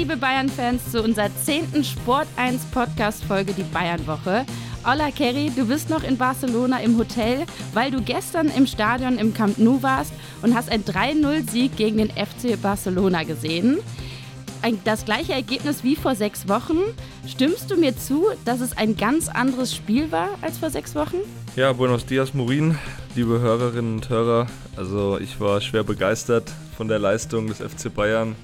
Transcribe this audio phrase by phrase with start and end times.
[0.00, 4.46] liebe Bayern-Fans, zu unserer zehnten Sport 1 Podcast-Folge, die Bayern-Woche.
[4.82, 7.44] Ola Kerry, du bist noch in Barcelona im Hotel,
[7.74, 12.08] weil du gestern im Stadion im Camp Nou warst und hast einen 3-0-Sieg gegen den
[12.08, 13.76] FC Barcelona gesehen.
[14.84, 16.78] Das gleiche Ergebnis wie vor sechs Wochen.
[17.28, 21.16] Stimmst du mir zu, dass es ein ganz anderes Spiel war als vor sechs Wochen?
[21.56, 22.78] Ja, buenos dias, Morin,
[23.16, 24.46] liebe Hörerinnen und Hörer.
[24.76, 28.34] Also ich war schwer begeistert von der Leistung des FC Bayern.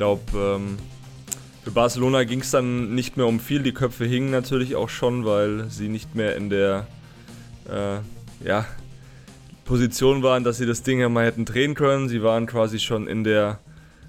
[0.00, 0.78] Ich glaube, ähm,
[1.62, 3.62] für Barcelona ging es dann nicht mehr um viel.
[3.62, 6.86] Die Köpfe hingen natürlich auch schon, weil sie nicht mehr in der
[7.68, 7.98] äh,
[8.42, 8.64] ja,
[9.66, 12.08] Position waren, dass sie das Ding ja mal hätten drehen können.
[12.08, 13.58] Sie waren quasi schon in der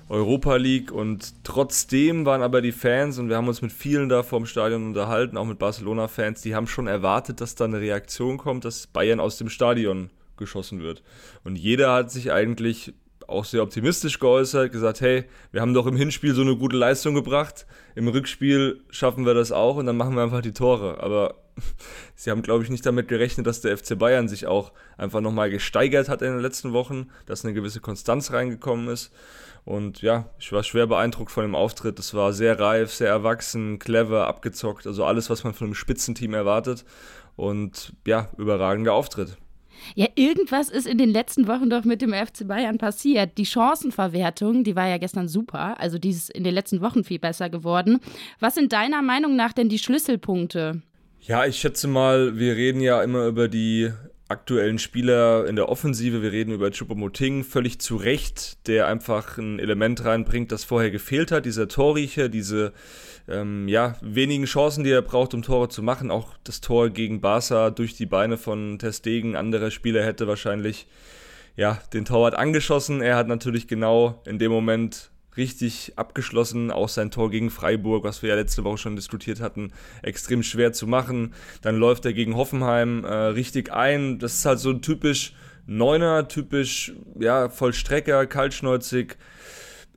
[0.08, 4.24] Europa League und trotzdem waren aber die Fans und wir haben uns mit vielen da
[4.24, 8.38] vor dem Stadion unterhalten, auch mit Barcelona-Fans, die haben schon erwartet, dass da eine Reaktion
[8.38, 11.04] kommt, dass Bayern aus dem Stadion geschossen wird.
[11.44, 12.94] Und jeder hat sich eigentlich
[13.28, 17.14] auch sehr optimistisch geäußert, gesagt, hey, wir haben doch im Hinspiel so eine gute Leistung
[17.14, 21.02] gebracht, im Rückspiel schaffen wir das auch und dann machen wir einfach die Tore.
[21.02, 21.36] Aber
[22.16, 25.50] sie haben, glaube ich, nicht damit gerechnet, dass der FC Bayern sich auch einfach nochmal
[25.50, 29.12] gesteigert hat in den letzten Wochen, dass eine gewisse Konstanz reingekommen ist.
[29.64, 32.00] Und ja, ich war schwer beeindruckt von dem Auftritt.
[32.00, 36.34] Es war sehr reif, sehr erwachsen, clever, abgezockt, also alles, was man von einem Spitzenteam
[36.34, 36.84] erwartet.
[37.36, 39.38] Und ja, überragender Auftritt.
[39.96, 43.38] Ja, irgendwas ist in den letzten Wochen doch mit dem FC Bayern passiert.
[43.38, 45.80] Die Chancenverwertung, die war ja gestern super.
[45.80, 48.00] Also die ist in den letzten Wochen viel besser geworden.
[48.40, 50.82] Was sind deiner Meinung nach denn die Schlüsselpunkte?
[51.22, 53.92] Ja, ich schätze mal, wir reden ja immer über die
[54.32, 56.24] aktuellen Spieler in der Offensive.
[56.24, 61.32] Wir reden über Choupo-Moting, völlig zu Recht, der einfach ein Element reinbringt, das vorher gefehlt
[61.32, 61.46] hat.
[61.46, 62.74] Dieser Torriecher, diese
[63.28, 66.10] ähm, ja, wenigen Chancen, die er braucht, um Tore zu machen.
[66.10, 69.36] Auch das Tor gegen Barca durch die Beine von Testegen.
[69.36, 70.88] Anderer Spieler hätte wahrscheinlich
[71.56, 73.02] ja, den Torwart angeschossen.
[73.02, 76.72] Er hat natürlich genau in dem Moment richtig abgeschlossen.
[76.72, 79.72] Auch sein Tor gegen Freiburg, was wir ja letzte Woche schon diskutiert hatten,
[80.02, 81.34] extrem schwer zu machen.
[81.62, 84.20] Dann läuft er gegen Hoffenheim äh, richtig ein.
[84.20, 85.34] Das ist halt so ein typisch
[85.66, 89.18] Neuner, typisch ja, Vollstrecker, kaltschnäuzig.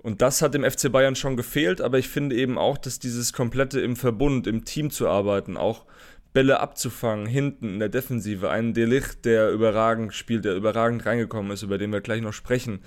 [0.02, 3.32] Und das hat dem FC Bayern schon gefehlt, aber ich finde eben auch, dass dieses
[3.32, 5.86] komplette im Verbund, im Team zu arbeiten, auch
[6.34, 11.62] Bälle abzufangen, hinten in der Defensive, ein Delicht, der überragend spielt, der überragend reingekommen ist,
[11.62, 12.80] über den wir gleich noch sprechen.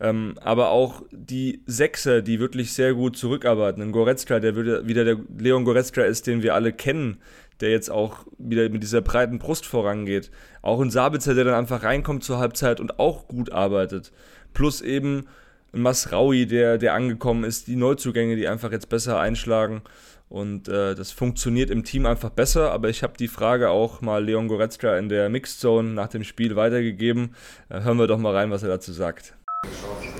[0.00, 3.82] Ähm, aber auch die Sechser, die wirklich sehr gut zurückarbeiten.
[3.82, 7.18] Ein Goretzka, der wieder der Leon Goretzka ist, den wir alle kennen,
[7.60, 10.30] der jetzt auch wieder mit dieser breiten Brust vorangeht.
[10.62, 14.12] Auch ein Sabitzer, der dann einfach reinkommt zur Halbzeit und auch gut arbeitet.
[14.54, 15.26] Plus eben
[15.72, 19.82] Masraui, der, der angekommen ist, die Neuzugänge, die einfach jetzt besser einschlagen.
[20.28, 22.72] Und äh, das funktioniert im Team einfach besser.
[22.72, 26.24] Aber ich habe die Frage auch mal Leon Goretzka in der Mixed Zone nach dem
[26.24, 27.34] Spiel weitergegeben.
[27.68, 29.34] Äh, hören wir doch mal rein, was er dazu sagt.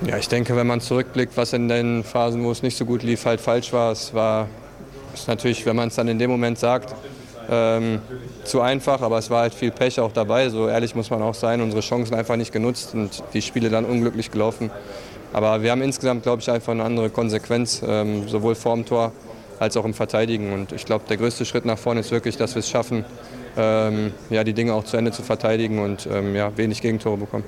[0.05, 3.03] Ja, ich denke, wenn man zurückblickt, was in den Phasen, wo es nicht so gut
[3.03, 4.47] lief, halt falsch war, es war
[5.15, 6.93] ist natürlich, wenn man es dann in dem Moment sagt,
[7.49, 8.01] ähm,
[8.43, 10.49] zu einfach, aber es war halt viel Pech auch dabei.
[10.49, 13.85] So ehrlich muss man auch sein, unsere Chancen einfach nicht genutzt und die Spiele dann
[13.85, 14.71] unglücklich gelaufen.
[15.31, 19.11] Aber wir haben insgesamt, glaube ich, einfach eine andere Konsequenz, ähm, sowohl vorm Tor
[19.59, 20.53] als auch im Verteidigen.
[20.53, 23.05] Und ich glaube, der größte Schritt nach vorne ist wirklich, dass wir es schaffen,
[23.57, 27.45] ähm, ja, die Dinge auch zu Ende zu verteidigen und ähm, ja, wenig Gegentore bekommen.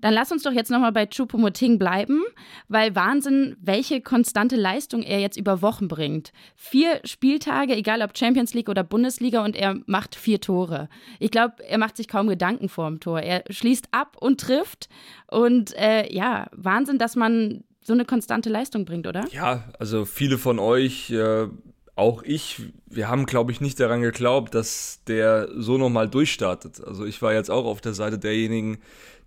[0.00, 2.22] Dann lass uns doch jetzt nochmal bei Choupo-Moting bleiben,
[2.68, 6.32] weil Wahnsinn, welche konstante Leistung er jetzt über Wochen bringt.
[6.56, 10.88] Vier Spieltage, egal ob Champions League oder Bundesliga, und er macht vier Tore.
[11.18, 13.20] Ich glaube, er macht sich kaum Gedanken vor dem Tor.
[13.20, 14.88] Er schließt ab und trifft.
[15.28, 19.24] Und äh, ja, Wahnsinn, dass man so eine konstante Leistung bringt, oder?
[19.32, 21.10] Ja, also viele von euch.
[21.10, 21.48] Äh
[21.96, 26.82] auch ich, wir haben, glaube ich, nicht daran geglaubt, dass der so nochmal durchstartet.
[26.82, 28.78] Also ich war jetzt auch auf der Seite derjenigen,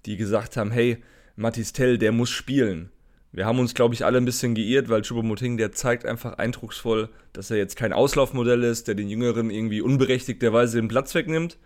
[0.07, 0.97] die gesagt haben, hey,
[1.35, 2.90] Matis Tell, der muss spielen.
[3.31, 7.09] Wir haben uns, glaube ich, alle ein bisschen geirrt, weil Choupo-Moting, der zeigt einfach eindrucksvoll,
[7.31, 11.59] dass er jetzt kein Auslaufmodell ist, der den Jüngeren irgendwie unberechtigterweise den Platz wegnimmt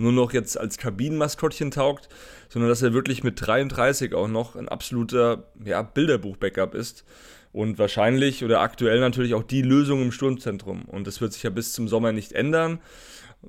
[0.00, 2.08] und nur noch jetzt als Kabinenmaskottchen taugt,
[2.48, 7.04] sondern dass er wirklich mit 33 auch noch ein absoluter ja, Bilderbuch-Backup ist
[7.52, 10.86] und wahrscheinlich oder aktuell natürlich auch die Lösung im Sturmzentrum.
[10.86, 12.80] Und das wird sich ja bis zum Sommer nicht ändern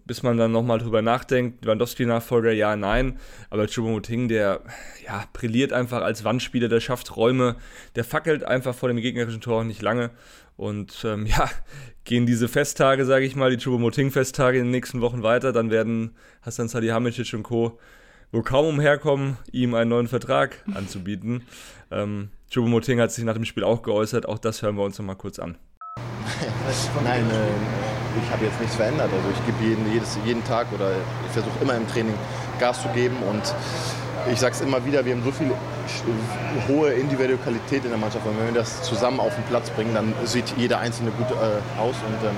[0.06, 1.66] bis man dann nochmal drüber nachdenkt.
[1.66, 3.20] Lewandowski-Nachfolger, ja, nein.
[3.50, 4.62] Aber Choupo-Moting, der
[5.06, 7.58] ja, brilliert einfach als Wandspieler, der schafft Räume,
[7.96, 10.12] der fackelt einfach vor dem gegnerischen Tor nicht lange.
[10.58, 11.50] Und ähm, ja,
[12.04, 16.16] gehen diese Festtage, sage ich mal, die Choupo-Moting-Festtage in den nächsten Wochen weiter, dann werden
[16.42, 17.80] Hassan Salihamidzic und Co.
[18.32, 21.44] wo kaum umherkommen, ihm einen neuen Vertrag anzubieten.
[21.92, 25.16] ähm, Choupo-Moting hat sich nach dem Spiel auch geäußert, auch das hören wir uns nochmal
[25.16, 25.58] kurz an.
[27.04, 29.10] Nein, äh, ich habe jetzt nichts verändert.
[29.12, 30.92] Also ich gebe jeden, jedes, jeden Tag oder
[31.26, 32.14] ich versuche immer im Training
[32.60, 33.42] Gas zu geben und
[34.30, 35.52] ich sage es immer wieder, wir haben so viel
[36.68, 38.26] hohe individuelle Qualität in der Mannschaft.
[38.26, 41.80] Und wenn wir das zusammen auf den Platz bringen, dann sieht jeder Einzelne gut äh,
[41.80, 41.96] aus.
[42.06, 42.36] Und ähm,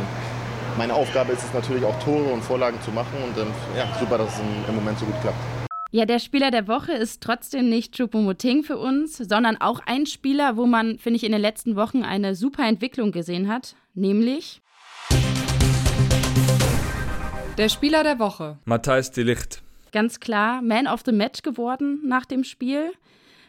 [0.78, 3.18] meine Aufgabe ist es natürlich auch Tore und Vorlagen zu machen.
[3.24, 5.38] Und ähm, ja, super, dass es im, im Moment so gut klappt.
[5.92, 10.58] Ja, der Spieler der Woche ist trotzdem nicht Choupo-Moting für uns, sondern auch ein Spieler,
[10.58, 14.62] wo man, finde ich, in den letzten Wochen eine super Entwicklung gesehen hat, nämlich
[17.60, 18.58] der Spieler der Woche.
[18.66, 19.62] Matthijs de Licht.
[19.94, 22.92] Ganz klar, Man of the Match geworden nach dem Spiel.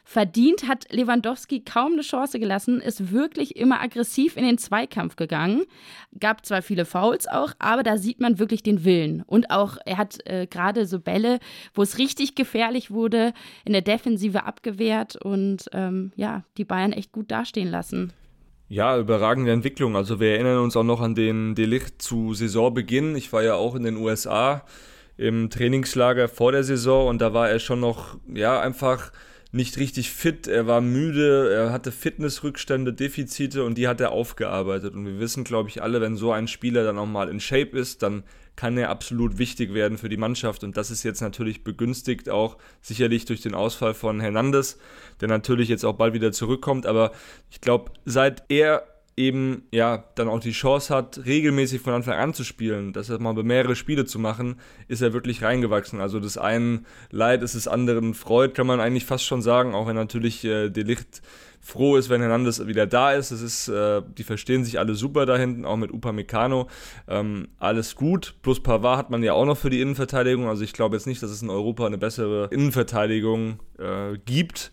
[0.06, 5.64] Verdient hat Lewandowski kaum eine Chance gelassen, ist wirklich immer aggressiv in den Zweikampf gegangen.
[6.20, 9.22] Gab zwar viele Fouls auch, aber da sieht man wirklich den Willen.
[9.26, 11.38] Und auch, er hat äh, gerade so Bälle,
[11.72, 13.32] wo es richtig gefährlich wurde,
[13.64, 18.12] in der Defensive abgewehrt und ähm, ja, die Bayern echt gut dastehen lassen.
[18.68, 19.96] Ja, überragende Entwicklung.
[19.96, 23.16] Also wir erinnern uns auch noch an den Delicht zu Saisonbeginn.
[23.16, 24.62] Ich war ja auch in den USA
[25.16, 29.12] im Trainingslager vor der Saison und da war er schon noch, ja, einfach
[29.54, 34.94] nicht richtig fit, er war müde, er hatte Fitnessrückstände, Defizite und die hat er aufgearbeitet.
[34.94, 37.78] Und wir wissen, glaube ich, alle, wenn so ein Spieler dann auch mal in Shape
[37.78, 38.24] ist, dann
[38.56, 40.64] kann er absolut wichtig werden für die Mannschaft.
[40.64, 44.76] Und das ist jetzt natürlich begünstigt auch sicherlich durch den Ausfall von Hernandez,
[45.20, 46.84] der natürlich jetzt auch bald wieder zurückkommt.
[46.84, 47.12] Aber
[47.48, 48.82] ich glaube, seit er
[49.16, 53.20] eben ja dann auch die Chance hat, regelmäßig von Anfang an zu spielen, das heißt
[53.20, 54.56] mal mehrere Spiele zu machen,
[54.88, 56.00] ist er wirklich reingewachsen.
[56.00, 59.86] Also das einen Leid ist des anderen Freud, kann man eigentlich fast schon sagen, auch
[59.86, 61.22] wenn natürlich äh, Delicht
[61.64, 63.32] froh ist, wenn Hernandez wieder da ist.
[63.32, 66.68] Das ist, äh, die verstehen sich alle super da hinten, auch mit Upamecano.
[67.08, 68.34] Ähm, alles gut.
[68.42, 70.46] Plus Pavard hat man ja auch noch für die Innenverteidigung.
[70.46, 74.72] Also ich glaube jetzt nicht, dass es in Europa eine bessere Innenverteidigung äh, gibt.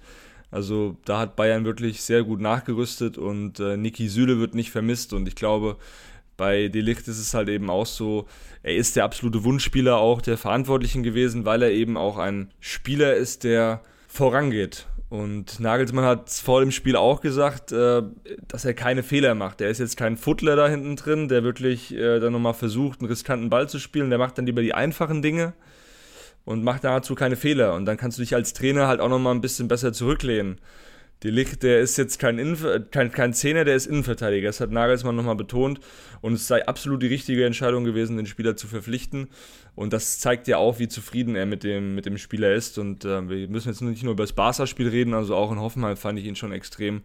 [0.51, 5.13] Also da hat Bayern wirklich sehr gut nachgerüstet und äh, Niki Süle wird nicht vermisst
[5.13, 5.77] und ich glaube,
[6.36, 8.27] bei Delicht ist es halt eben auch so,
[8.63, 13.15] er ist der absolute Wunschspieler auch der Verantwortlichen gewesen, weil er eben auch ein Spieler
[13.15, 14.88] ist, der vorangeht.
[15.09, 18.01] Und Nagelsmann hat vor dem Spiel auch gesagt, äh,
[18.47, 19.62] dass er keine Fehler macht.
[19.62, 23.09] Er ist jetzt kein Futtler da hinten drin, der wirklich äh, dann nochmal versucht, einen
[23.09, 24.09] riskanten Ball zu spielen.
[24.09, 25.54] Der macht dann lieber die einfachen Dinge
[26.45, 27.73] und mach dazu keine Fehler.
[27.75, 30.59] Und dann kannst du dich als Trainer halt auch nochmal ein bisschen besser zurücklehnen.
[31.23, 34.49] Die Licht, der ist jetzt kein, Innenver kein, kein Zehner, der ist Innenverteidiger.
[34.49, 35.79] Das hat Nagelsmann nochmal betont.
[36.21, 39.27] Und es sei absolut die richtige Entscheidung gewesen, den Spieler zu verpflichten.
[39.75, 42.79] Und das zeigt ja auch, wie zufrieden er mit dem, mit dem Spieler ist.
[42.79, 45.95] Und äh, wir müssen jetzt nicht nur über das Barca-Spiel reden, also auch in Hoffenheim
[45.95, 47.03] fand ich ihn schon extrem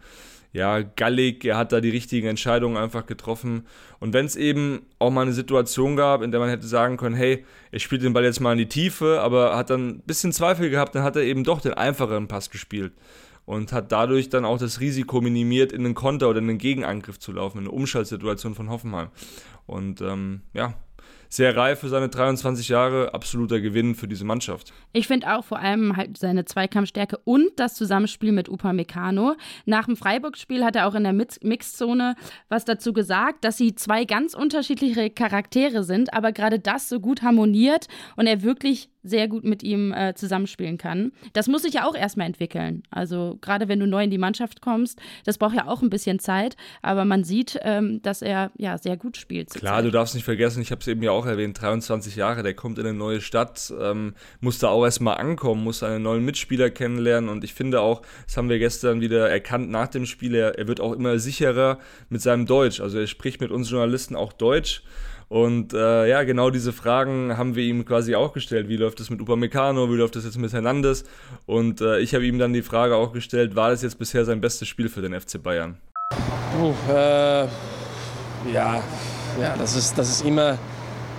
[0.53, 3.67] ja, gallig, er hat da die richtigen Entscheidungen einfach getroffen.
[4.01, 7.15] Und wenn es eben auch mal eine Situation gab, in der man hätte sagen können,
[7.15, 10.33] hey, er spielt den Ball jetzt mal in die Tiefe, aber hat dann ein bisschen
[10.33, 12.93] Zweifel gehabt, dann hat er eben doch den einfacheren Pass gespielt
[13.47, 17.19] und hat dadurch dann auch das Risiko minimiert, in einen Konter oder in einen Gegenangriff
[17.19, 19.09] zu laufen, in eine Umschaltsituation von Hoffenheim.
[19.67, 20.75] Und ähm, ja,
[21.29, 24.73] sehr reif für seine 23 Jahre, absoluter Gewinn für diese Mannschaft.
[24.93, 29.35] Ich finde auch vor allem halt seine Zweikampfstärke und das Zusammenspiel mit Upamecano.
[29.65, 32.15] Nach dem Freiburg-Spiel hat er auch in der Mixzone
[32.49, 37.23] was dazu gesagt, dass sie zwei ganz unterschiedliche Charaktere sind, aber gerade das so gut
[37.23, 37.87] harmoniert
[38.17, 41.13] und er wirklich sehr gut mit ihm äh, zusammenspielen kann.
[41.33, 42.83] Das muss sich ja auch erstmal entwickeln.
[42.91, 46.19] Also gerade wenn du neu in die Mannschaft kommst, das braucht ja auch ein bisschen
[46.19, 49.51] Zeit, aber man sieht, ähm, dass er ja sehr gut spielt.
[49.51, 52.55] Klar, du darfst nicht vergessen, ich habe es eben ja auch erwähnt, 23 Jahre, der
[52.55, 56.71] kommt in eine neue Stadt, ähm, muss da auch erstmal ankommen, muss einen neuen Mitspieler
[56.71, 60.59] kennenlernen und ich finde auch, das haben wir gestern wieder erkannt nach dem Spiel, er,
[60.59, 62.81] er wird auch immer sicherer mit seinem Deutsch.
[62.81, 64.83] Also er spricht mit uns Journalisten auch Deutsch
[65.29, 68.69] und äh, ja, genau diese Fragen haben wir ihm quasi auch gestellt.
[68.69, 69.91] Wie läuft es mit Upamecano?
[69.91, 71.05] Wie läuft es jetzt mit Hernandez?
[71.47, 74.41] Und äh, ich habe ihm dann die Frage auch gestellt, war das jetzt bisher sein
[74.41, 75.79] bestes Spiel für den FC Bayern?
[76.61, 77.47] Uh, äh,
[78.53, 78.83] ja,
[79.41, 80.59] ja das, ist, das ist immer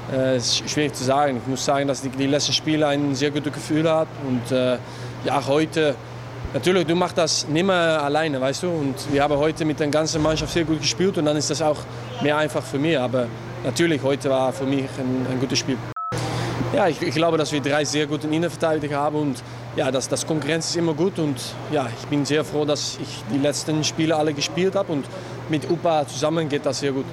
[0.10, 1.38] äh, schwierig zu sagen.
[1.38, 4.08] Ich muss sagen, dass die, die letzten Spiele ein sehr gutes Gefühl hat.
[4.26, 4.78] Und äh,
[5.26, 5.96] ja, heute,
[6.54, 8.70] natürlich, du machst das nicht mehr alleine, weißt du.
[8.70, 11.62] Und wir haben heute mit der ganzen Mannschaft sehr gut gespielt und dann ist das
[11.62, 11.80] auch
[12.22, 12.98] mehr einfach für mich.
[12.98, 13.28] Aber
[13.64, 15.78] natürlich, heute war für mich ein, ein gutes Spiel.
[16.74, 19.44] Ja, ich, ich, glaube, dass wir drei sehr gute Innenverteidiger haben und
[19.76, 21.40] ja, das, das Konkurrenz ist immer gut und
[21.72, 25.06] ja, ich bin sehr froh, dass ich die letzten Spiele alle gespielt habe und
[25.50, 27.06] mit Upa zusammen geht das sehr gut.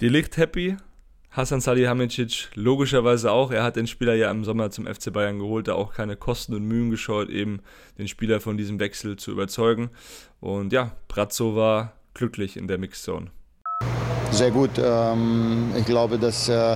[0.00, 0.76] Die Licht happy,
[1.30, 3.52] Hasan Salihamidzic logischerweise auch.
[3.52, 6.54] Er hat den Spieler ja im Sommer zum FC Bayern geholt, da auch keine Kosten
[6.54, 7.60] und Mühen gescheut, eben
[7.98, 9.90] den Spieler von diesem Wechsel zu überzeugen.
[10.40, 13.30] Und ja, Brazzo war glücklich in der Mixzone.
[14.40, 14.70] Sehr gut.
[14.82, 16.74] Ähm, ich glaube, dass äh,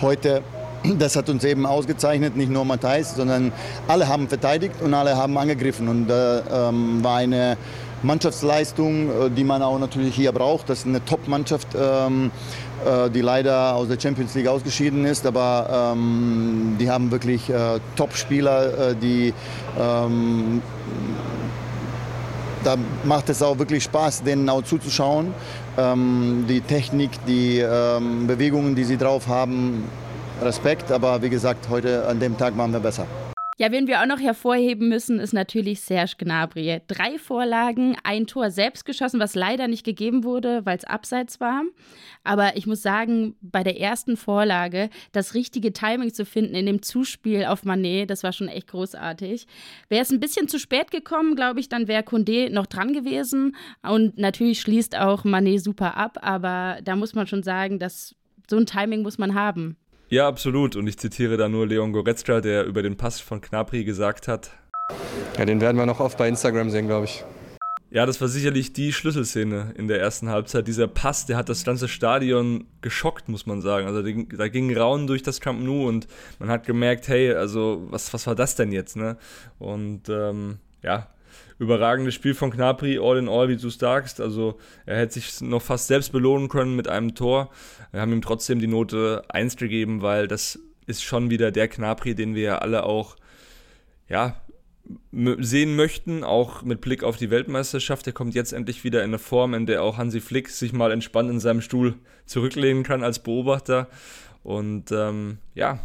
[0.00, 0.42] heute,
[0.98, 3.52] das hat uns eben ausgezeichnet, nicht nur Matthijs, sondern
[3.86, 5.88] alle haben verteidigt und alle haben angegriffen.
[5.88, 7.58] Und äh, ähm, war eine
[8.02, 10.70] Mannschaftsleistung, äh, die man auch natürlich hier braucht.
[10.70, 12.30] Das ist eine Top-Mannschaft, ähm,
[12.86, 15.94] äh, die leider aus der Champions League ausgeschieden ist, aber
[16.80, 17.52] die haben wirklich
[17.94, 19.34] Top-Spieler, die
[22.64, 25.34] da macht es auch wirklich Spaß, denen auch zuzuschauen.
[25.78, 29.84] Ähm, die Technik, die ähm, Bewegungen, die sie drauf haben,
[30.40, 30.90] Respekt.
[30.90, 33.06] Aber wie gesagt, heute an dem Tag waren wir besser.
[33.58, 36.80] Ja, wen wir auch noch hervorheben müssen, ist natürlich Serge Gnabry.
[36.88, 41.62] Drei Vorlagen, ein Tor selbst geschossen, was leider nicht gegeben wurde, weil es abseits war.
[42.24, 46.82] Aber ich muss sagen, bei der ersten Vorlage das richtige Timing zu finden in dem
[46.82, 49.46] Zuspiel auf Manet, das war schon echt großartig.
[49.88, 53.56] Wäre es ein bisschen zu spät gekommen, glaube ich, dann wäre Condé noch dran gewesen.
[53.82, 58.14] Und natürlich schließt auch Manet super ab, aber da muss man schon sagen, dass
[58.48, 59.76] so ein Timing muss man haben.
[60.08, 60.76] Ja, absolut.
[60.76, 64.50] Und ich zitiere da nur Leon Goretzka, der über den Pass von Knapri gesagt hat.
[65.38, 67.24] Ja, den werden wir noch oft bei Instagram sehen, glaube ich.
[67.92, 70.66] Ja, das war sicherlich die Schlüsselszene in der ersten Halbzeit.
[70.66, 73.86] Dieser Pass, der hat das ganze Stadion geschockt, muss man sagen.
[73.86, 76.08] Also da ging Rauen durch das Camp Nou und
[76.38, 79.18] man hat gemerkt, hey, also was, was war das denn jetzt, ne?
[79.58, 81.08] Und ähm, ja,
[81.58, 84.22] überragendes Spiel von Knapri, all in all, wie du sagst.
[84.22, 87.50] Also er hätte sich noch fast selbst belohnen können mit einem Tor.
[87.90, 92.14] Wir haben ihm trotzdem die Note 1 gegeben, weil das ist schon wieder der Knapri,
[92.14, 93.16] den wir ja alle auch
[94.08, 94.34] ja,
[95.12, 98.06] sehen möchten, auch mit Blick auf die Weltmeisterschaft.
[98.06, 100.90] Er kommt jetzt endlich wieder in eine Form, in der auch Hansi Flick sich mal
[100.90, 101.94] entspannt in seinem Stuhl
[102.26, 103.88] zurücklehnen kann als Beobachter.
[104.42, 105.78] Und ähm, ja,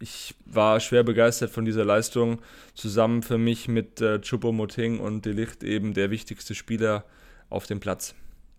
[0.00, 2.42] ich war schwer begeistert von dieser Leistung.
[2.74, 7.04] Zusammen für mich mit äh, Choupo-Moting und Delicht eben der wichtigste Spieler
[7.48, 8.14] auf dem Platz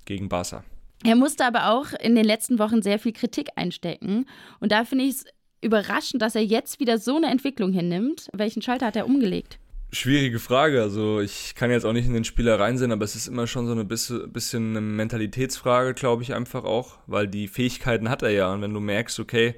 [0.05, 0.63] gegen Barca.
[1.03, 4.25] Er musste aber auch in den letzten Wochen sehr viel Kritik einstecken.
[4.59, 5.25] Und da finde ich es
[5.61, 8.29] überraschend, dass er jetzt wieder so eine Entwicklung hinnimmt.
[8.33, 9.59] Welchen Schalter hat er umgelegt?
[9.93, 10.81] Schwierige Frage.
[10.81, 13.67] Also ich kann jetzt auch nicht in den Spieler reinsehen, aber es ist immer schon
[13.67, 18.51] so ein bisschen eine Mentalitätsfrage, glaube ich einfach auch, weil die Fähigkeiten hat er ja.
[18.51, 19.53] Und wenn du merkst, okay,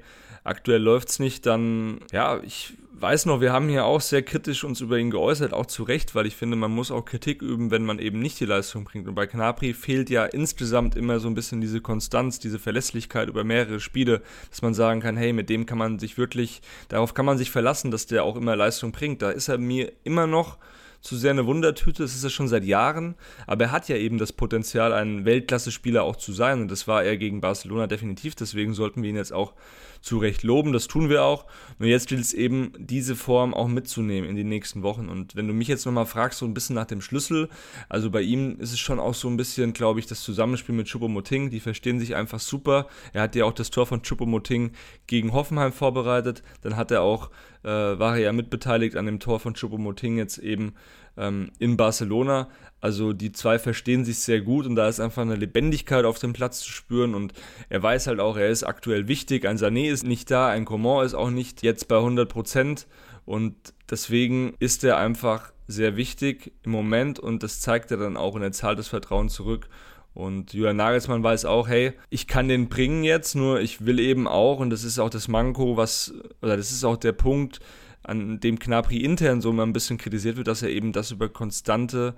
[0.46, 4.64] aktuell läuft es nicht, dann, ja, ich weiß noch, wir haben hier auch sehr kritisch
[4.64, 7.70] uns über ihn geäußert, auch zu Recht, weil ich finde, man muss auch Kritik üben,
[7.70, 9.06] wenn man eben nicht die Leistung bringt.
[9.06, 13.44] Und bei Knapri fehlt ja insgesamt immer so ein bisschen diese Konstanz, diese Verlässlichkeit über
[13.44, 17.26] mehrere Spiele, dass man sagen kann, hey, mit dem kann man sich wirklich, darauf kann
[17.26, 19.20] man sich verlassen, dass der auch immer Leistung bringt.
[19.20, 20.56] Da ist er mir immer noch
[21.02, 23.14] zu sehr eine Wundertüte, das ist er schon seit Jahren,
[23.46, 27.04] aber er hat ja eben das Potenzial, ein Weltklasse-Spieler auch zu sein und das war
[27.04, 29.52] er gegen Barcelona definitiv, deswegen sollten wir ihn jetzt auch
[30.00, 31.46] zu Recht loben, das tun wir auch.
[31.78, 35.08] Nur jetzt gilt es eben, diese Form auch mitzunehmen in die nächsten Wochen.
[35.08, 37.48] Und wenn du mich jetzt nochmal fragst, so ein bisschen nach dem Schlüssel,
[37.88, 40.88] also bei ihm ist es schon auch so ein bisschen, glaube ich, das Zusammenspiel mit
[40.88, 42.86] Choupo-Moting, die verstehen sich einfach super.
[43.12, 44.72] Er hat ja auch das Tor von Choupo-Moting
[45.06, 47.30] gegen Hoffenheim vorbereitet, dann hat er auch,
[47.62, 50.74] äh, war er ja mitbeteiligt an dem Tor von Choupo-Moting jetzt eben
[51.16, 52.48] ähm, in Barcelona.
[52.80, 56.32] Also die zwei verstehen sich sehr gut und da ist einfach eine Lebendigkeit auf dem
[56.32, 57.32] Platz zu spüren und
[57.68, 59.46] er weiß halt auch, er ist aktuell wichtig.
[59.46, 62.86] Ein Sané ist nicht da, ein Coman ist auch nicht jetzt bei 100 Prozent
[63.24, 63.54] und
[63.90, 68.42] deswegen ist er einfach sehr wichtig im Moment und das zeigt er dann auch und
[68.42, 69.68] er zahlt das Vertrauen zurück.
[70.14, 74.26] Und Julian Nagelsmann weiß auch, hey, ich kann den bringen jetzt, nur ich will eben
[74.26, 77.60] auch, und das ist auch das Manko, was, oder das ist auch der Punkt,
[78.06, 81.28] an dem Knapri intern so mal ein bisschen kritisiert wird, dass er eben das über
[81.28, 82.14] konstante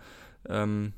[0.48, 0.92] ähm,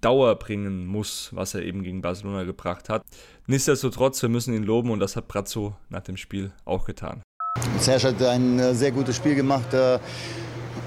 [0.00, 3.02] Dauer bringen muss, was er eben gegen Barcelona gebracht hat.
[3.46, 7.22] Nichtsdestotrotz, wir müssen ihn loben und das hat Brazzo nach dem Spiel auch getan.
[7.78, 9.72] Serge hat ein äh, sehr gutes Spiel gemacht.
[9.72, 9.98] Äh,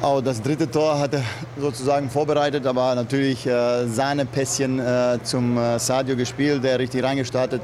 [0.02, 1.24] auch das dritte Tor hat er
[1.60, 4.80] sozusagen vorbereitet, aber natürlich äh, Sahnepässchen
[5.24, 7.62] zum Sadio gespielt, der richtig reingestartet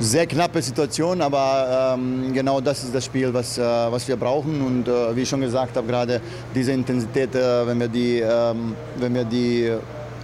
[0.00, 4.60] sehr knappe Situation, aber ähm, genau das ist das Spiel, was, äh, was wir brauchen.
[4.60, 6.20] Und äh, wie ich schon gesagt habe, gerade
[6.54, 9.72] diese Intensität, äh, wenn, wir die, ähm, wenn wir die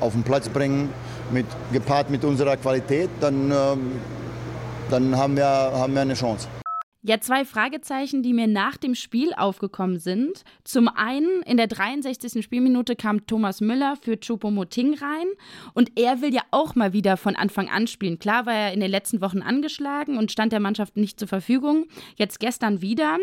[0.01, 0.93] auf den Platz bringen,
[1.31, 3.93] mit, gepaart mit unserer Qualität, dann, ähm,
[4.91, 6.49] dann haben, wir, haben wir eine Chance.
[7.03, 10.45] Ja, zwei Fragezeichen, die mir nach dem Spiel aufgekommen sind.
[10.65, 12.45] Zum einen, in der 63.
[12.45, 15.27] Spielminute kam Thomas Müller für Choupo-Moting rein
[15.73, 18.19] und er will ja auch mal wieder von Anfang an spielen.
[18.19, 21.87] Klar war er in den letzten Wochen angeschlagen und stand der Mannschaft nicht zur Verfügung.
[22.17, 23.17] Jetzt gestern wieder.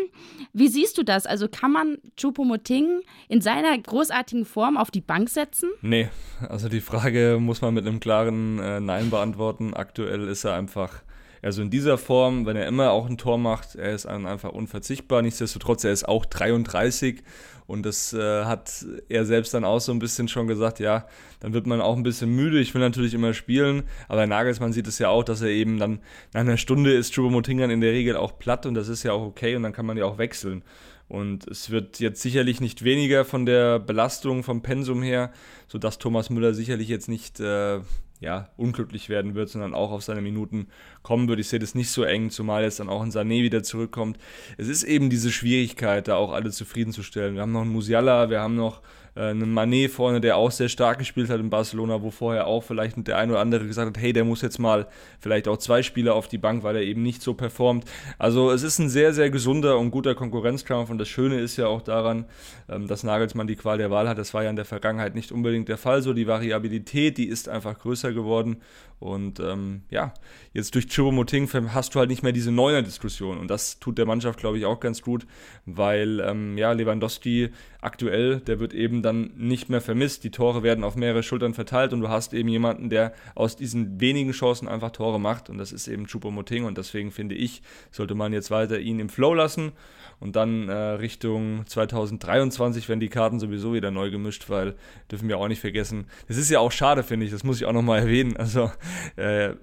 [0.52, 1.24] Wie siehst du das?
[1.24, 5.70] Also kann man Choupo-Moting in seiner großartigen Form auf die Bank setzen?
[5.82, 6.08] Nee,
[6.48, 9.72] also die Frage muss man mit einem klaren äh, Nein beantworten.
[9.72, 11.04] Aktuell ist er einfach
[11.42, 15.22] Also in dieser Form, wenn er immer auch ein Tor macht, er ist einfach unverzichtbar.
[15.22, 17.22] Nichtsdestotrotz, er ist auch 33
[17.68, 21.06] und das äh, hat er selbst dann auch so ein bisschen schon gesagt, ja,
[21.40, 22.58] dann wird man auch ein bisschen müde.
[22.60, 26.00] Ich will natürlich immer spielen, aber Nagelsmann sieht es ja auch, dass er eben dann
[26.32, 29.20] nach einer Stunde ist Choupo-Moting in der Regel auch platt und das ist ja auch
[29.20, 30.64] okay und dann kann man ja auch wechseln.
[31.08, 35.30] Und es wird jetzt sicherlich nicht weniger von der Belastung, vom Pensum her,
[35.66, 37.80] sodass Thomas Müller sicherlich jetzt nicht äh,
[38.20, 40.68] ja, unglücklich werden wird, sondern auch auf seine Minuten
[41.02, 41.40] kommen wird.
[41.40, 44.18] Ich sehe das nicht so eng, zumal jetzt dann auch ein Sané wieder zurückkommt.
[44.56, 47.34] Es ist eben diese Schwierigkeit, da auch alle zufriedenzustellen.
[47.34, 48.82] Wir haben noch einen Musiala, wir haben noch
[49.18, 52.62] äh, einen Manet vorne, der auch sehr stark gespielt hat in Barcelona, wo vorher auch
[52.62, 54.86] vielleicht der ein oder andere gesagt hat, hey, der muss jetzt mal
[55.20, 57.84] vielleicht auch zwei Spieler auf die Bank, weil er eben nicht so performt.
[58.18, 61.66] Also es ist ein sehr, sehr gesunder und guter Konkurrenzkampf und das Schöne ist ja
[61.66, 62.26] auch daran,
[62.68, 64.18] ähm, dass Nagelsmann die Qual der Wahl hat.
[64.18, 66.02] Das war ja in der Vergangenheit nicht unbedingt der Fall.
[66.02, 68.58] So die Variabilität, die ist einfach größer geworden
[69.00, 70.12] und ähm, ja,
[70.52, 73.38] jetzt durch Choupo-Moting hast du halt nicht mehr diese Neuner-Diskussion.
[73.38, 75.26] Und das tut der Mannschaft, glaube ich, auch ganz gut,
[75.66, 77.50] weil ähm, ja, Lewandowski
[77.80, 80.24] aktuell, der wird eben dann nicht mehr vermisst.
[80.24, 84.00] Die Tore werden auf mehrere Schultern verteilt und du hast eben jemanden, der aus diesen
[84.00, 85.48] wenigen Chancen einfach Tore macht.
[85.48, 86.64] Und das ist eben Choupo-Moting.
[86.64, 87.62] Und deswegen finde ich,
[87.92, 89.72] sollte man jetzt weiter ihn im Flow lassen
[90.20, 94.74] und dann äh, Richtung 2023 werden die Karten sowieso wieder neu gemischt, weil
[95.10, 96.06] dürfen wir auch nicht vergessen.
[96.26, 97.32] Das ist ja auch schade, finde ich.
[97.32, 98.36] Das muss ich auch nochmal erwähnen.
[98.36, 98.70] Also
[99.16, 99.54] äh,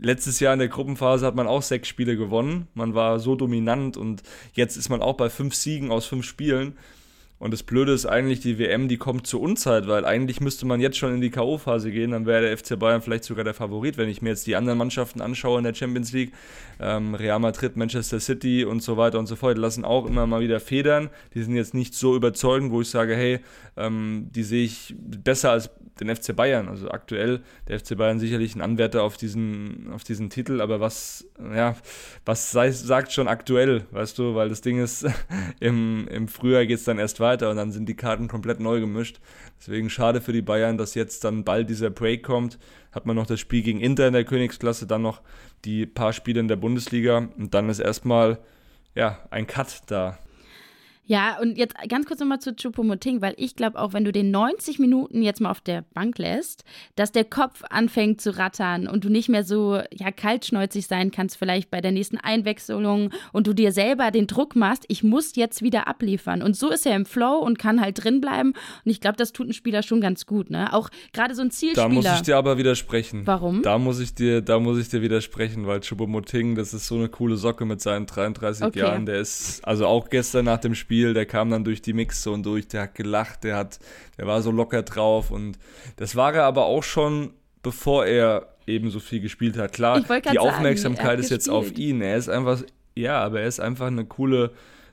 [0.00, 2.68] letztes Jahr in der Gruppenphase hat man auch sechs Spiele gewonnen.
[2.74, 4.22] Man war so dominant und
[4.54, 6.76] jetzt ist man auch bei fünf Siegen aus fünf Spielen.
[7.42, 10.80] Und das Blöde ist eigentlich, die WM, die kommt zur Unzeit, weil eigentlich müsste man
[10.80, 13.98] jetzt schon in die K.O.-Phase gehen, dann wäre der FC Bayern vielleicht sogar der Favorit,
[13.98, 16.32] wenn ich mir jetzt die anderen Mannschaften anschaue in der Champions League.
[16.78, 20.40] Ähm, Real Madrid, Manchester City und so weiter und so fort, lassen auch immer mal
[20.40, 21.10] wieder Federn.
[21.34, 23.40] Die sind jetzt nicht so überzeugend, wo ich sage, hey,
[23.76, 25.68] ähm, die sehe ich besser als
[26.00, 26.68] den FC Bayern.
[26.68, 31.26] Also aktuell der FC Bayern sicherlich ein Anwärter auf diesen, auf diesen Titel, aber was,
[31.54, 31.76] ja,
[32.24, 35.06] was sei, sagt schon aktuell, weißt du, weil das Ding ist,
[35.60, 38.80] im, im Frühjahr geht es dann erst weiter und dann sind die Karten komplett neu
[38.80, 39.20] gemischt.
[39.60, 42.58] Deswegen schade für die Bayern, dass jetzt dann bald dieser Break kommt.
[42.90, 45.22] Hat man noch das Spiel gegen Inter in der Königsklasse, dann noch
[45.64, 48.38] die paar Spiele in der Bundesliga und dann ist erstmal
[48.94, 50.18] ja, ein Cut da.
[51.04, 54.30] Ja, und jetzt ganz kurz nochmal zu Chupomoting, weil ich glaube, auch wenn du den
[54.30, 59.04] 90 Minuten jetzt mal auf der Bank lässt, dass der Kopf anfängt zu rattern und
[59.04, 63.52] du nicht mehr so ja, kaltschnäuzig sein kannst, vielleicht bei der nächsten Einwechslung und du
[63.52, 66.40] dir selber den Druck machst, ich muss jetzt wieder abliefern.
[66.40, 68.50] Und so ist er im Flow und kann halt drin bleiben.
[68.84, 70.72] Und ich glaube, das tut ein Spieler schon ganz gut, ne?
[70.72, 71.88] Auch gerade so ein Zielspieler.
[71.88, 73.26] Da muss ich dir aber widersprechen.
[73.26, 73.62] Warum?
[73.62, 77.08] Da muss ich dir, da muss ich dir widersprechen, weil Chupomoting, das ist so eine
[77.08, 78.78] coole Socke mit seinen 33 okay.
[78.78, 79.04] Jahren.
[79.04, 82.42] Der ist, also auch gestern nach dem Spiel Spiel, der kam dann durch die Mixzone
[82.42, 83.80] durch, der hat gelacht, der hat,
[84.18, 85.58] der war so locker drauf und
[85.96, 87.32] das war er aber auch schon,
[87.64, 89.72] bevor er eben so viel gespielt hat.
[89.72, 92.02] Klar, die Aufmerksamkeit sagen, ist jetzt auf ihn.
[92.02, 92.62] Er ist einfach,
[92.94, 94.52] ja, aber er ist einfach eine coole,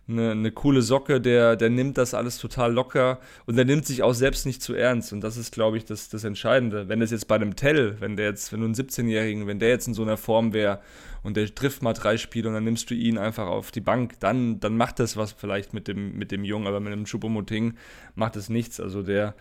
[0.10, 4.04] eine, eine coole Socke, der, der nimmt das alles total locker und der nimmt sich
[4.04, 5.14] auch selbst nicht zu ernst.
[5.14, 6.90] Und das ist, glaube ich, das, das Entscheidende.
[6.90, 9.70] Wenn es jetzt bei einem Tell, wenn der jetzt, wenn du einen 17-Jährigen, wenn der
[9.70, 10.80] jetzt in so einer Form wäre
[11.24, 14.20] und der trifft mal drei Spiele und dann nimmst du ihn einfach auf die Bank,
[14.20, 17.76] dann, dann macht das was vielleicht mit dem, mit dem Jungen, aber mit dem Choupo-Moting
[18.16, 18.80] macht es nichts.
[18.80, 19.36] Also der,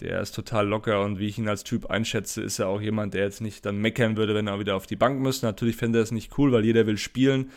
[0.00, 3.14] der ist total locker und wie ich ihn als Typ einschätze, ist er auch jemand,
[3.14, 5.46] der jetzt nicht dann meckern würde, wenn er wieder auf die Bank müsste.
[5.46, 7.50] Natürlich fände er es nicht cool, weil jeder will spielen.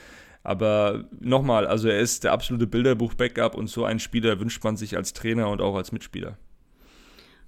[0.45, 4.95] Aber nochmal, also er ist der absolute Bilderbuch-Backup und so einen Spieler wünscht man sich
[4.95, 6.37] als Trainer und auch als Mitspieler.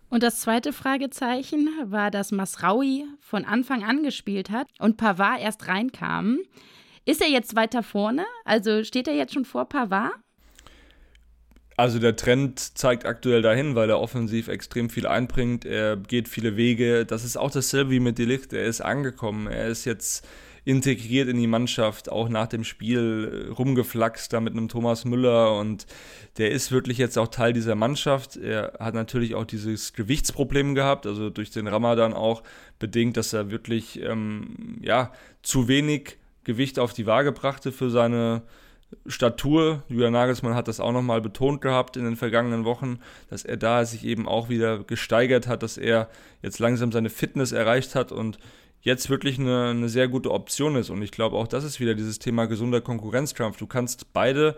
[0.09, 5.67] Und das zweite Fragezeichen war, dass Masraui von Anfang an gespielt hat und Pavard erst
[5.67, 6.39] reinkam.
[7.05, 8.25] Ist er jetzt weiter vorne?
[8.45, 10.13] Also steht er jetzt schon vor Pavard?
[11.75, 15.65] Also der Trend zeigt aktuell dahin, weil er offensiv extrem viel einbringt.
[15.65, 17.05] Er geht viele Wege.
[17.05, 18.53] Das ist auch dasselbe wie mit Delicht.
[18.53, 19.45] Er ist angekommen.
[19.45, 20.27] Er ist jetzt
[20.67, 25.57] integriert in die Mannschaft, auch nach dem Spiel äh, rumgeflaxt da mit einem Thomas Müller
[25.57, 25.87] und
[26.37, 28.35] der ist wirklich jetzt auch Teil dieser Mannschaft.
[28.35, 32.43] Er hat natürlich auch dieses Gewichtsproblem gehabt, also durch den Ramadan auch
[32.79, 38.41] bedingt, dass er wirklich ähm, ja, zu wenig Gewicht auf die Waage brachte für seine
[39.05, 39.83] Statur.
[39.87, 42.99] Julian Nagelsmann hat das auch nochmal betont gehabt in den vergangenen Wochen,
[43.29, 46.09] dass er da sich eben auch wieder gesteigert hat, dass er
[46.41, 48.37] jetzt langsam seine Fitness erreicht hat und
[48.81, 50.89] jetzt wirklich eine, eine sehr gute Option ist.
[50.89, 53.57] Und ich glaube, auch das ist wieder dieses Thema gesunder Konkurrenzkampf.
[53.57, 54.57] Du kannst beide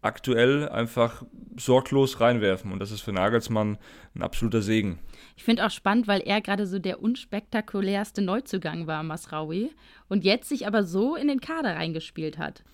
[0.00, 1.24] aktuell einfach
[1.56, 2.72] sorglos reinwerfen.
[2.72, 3.78] Und das ist für Nagelsmann
[4.14, 4.98] ein absoluter Segen.
[5.36, 9.70] Ich finde auch spannend, weil er gerade so der unspektakulärste Neuzugang war, Masraui,
[10.08, 12.64] und jetzt sich aber so in den Kader reingespielt hat.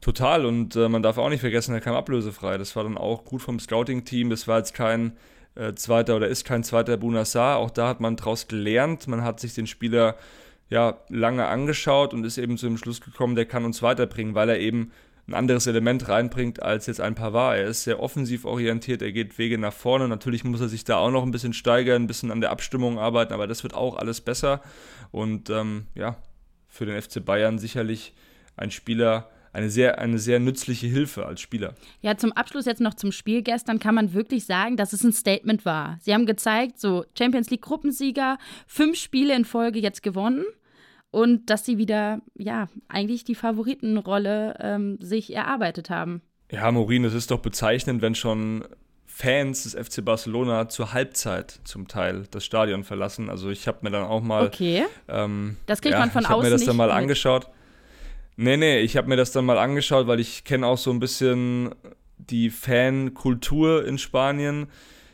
[0.00, 0.44] Total.
[0.46, 2.58] Und äh, man darf auch nicht vergessen, er kam ablösefrei.
[2.58, 4.30] Das war dann auch gut vom Scouting-Team.
[4.30, 5.16] Das war jetzt kein
[5.54, 7.58] äh, zweiter oder ist kein zweiter Bunassar.
[7.58, 9.08] Auch da hat man daraus gelernt.
[9.08, 10.16] Man hat sich den Spieler
[10.70, 14.48] ja, lange angeschaut und ist eben zu dem Schluss gekommen, der kann uns weiterbringen, weil
[14.48, 14.90] er eben
[15.28, 17.58] ein anderes Element reinbringt als jetzt ein Pavard.
[17.58, 20.08] Er ist sehr offensiv orientiert, er geht Wege nach vorne.
[20.08, 22.98] Natürlich muss er sich da auch noch ein bisschen steigern, ein bisschen an der Abstimmung
[22.98, 24.62] arbeiten, aber das wird auch alles besser.
[25.10, 26.16] Und ähm, ja,
[26.68, 28.14] für den FC Bayern sicherlich
[28.56, 31.74] ein Spieler, eine sehr, eine sehr nützliche Hilfe als Spieler.
[32.00, 35.12] Ja, zum Abschluss jetzt noch zum Spiel gestern kann man wirklich sagen, dass es ein
[35.12, 35.98] Statement war.
[36.00, 40.44] Sie haben gezeigt, so Champions League Gruppensieger, fünf Spiele in Folge jetzt gewonnen
[41.10, 46.22] und dass sie wieder, ja, eigentlich die Favoritenrolle ähm, sich erarbeitet haben.
[46.50, 48.64] Ja, Morin, es ist doch bezeichnend, wenn schon
[49.06, 53.28] Fans des FC Barcelona zur Halbzeit zum Teil das Stadion verlassen.
[53.28, 54.46] Also ich habe mir dann auch mal.
[54.46, 54.84] Okay.
[55.06, 56.40] Ähm, das kriegt ja, man von ich außen.
[56.40, 56.96] Ich habe mir das dann mal mit.
[56.96, 57.48] angeschaut.
[58.42, 60.98] Nee, nee, ich habe mir das dann mal angeschaut, weil ich kenne auch so ein
[60.98, 61.76] bisschen
[62.18, 64.66] die Fankultur in Spanien.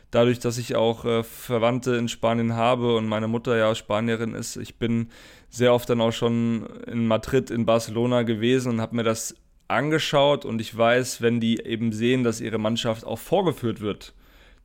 [0.09, 4.55] Dadurch, dass ich auch äh, Verwandte in Spanien habe und meine Mutter ja Spanierin ist.
[4.55, 5.09] Ich bin
[5.47, 9.35] sehr oft dann auch schon in Madrid, in Barcelona gewesen und habe mir das
[9.67, 14.15] angeschaut und ich weiß, wenn die eben sehen, dass ihre Mannschaft auch vorgeführt wird,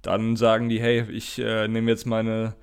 [0.00, 2.54] dann sagen die, hey, ich äh, nehme jetzt meine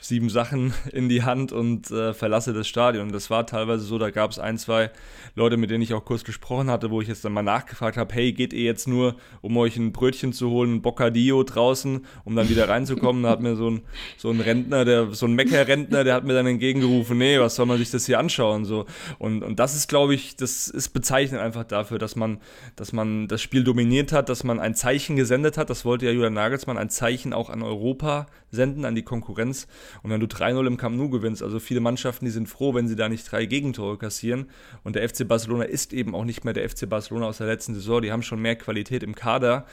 [0.00, 3.12] sieben Sachen in die Hand und äh, verlasse das Stadion.
[3.12, 4.90] Das war teilweise so, da gab es ein, zwei
[5.34, 8.14] Leute, mit denen ich auch kurz gesprochen hatte, wo ich jetzt dann mal nachgefragt habe,
[8.14, 12.36] hey, geht ihr jetzt nur, um euch ein Brötchen zu holen, ein Bocadillo draußen, um
[12.36, 13.22] dann wieder reinzukommen?
[13.22, 13.82] da hat mir so ein,
[14.16, 17.66] so ein Rentner, der, so ein Mecker-Rentner, der hat mir dann entgegengerufen, nee, was soll
[17.66, 18.64] man sich das hier anschauen?
[18.64, 18.86] So.
[19.18, 22.38] Und, und das ist, glaube ich, das ist bezeichnend einfach dafür, dass man,
[22.76, 25.70] dass man das Spiel dominiert hat, dass man ein Zeichen gesendet hat.
[25.70, 29.66] Das wollte ja Julian Nagelsmann, ein Zeichen auch an Europa senden, an die Konkurrenz.
[30.02, 32.88] Und wenn du 3-0 im Camp Nou gewinnst, also viele Mannschaften, die sind froh, wenn
[32.88, 34.46] sie da nicht drei Gegentore kassieren.
[34.84, 37.74] Und der FC Barcelona ist eben auch nicht mehr der FC Barcelona aus der letzten
[37.74, 38.02] Saison.
[38.02, 39.66] Die haben schon mehr Qualität im Kader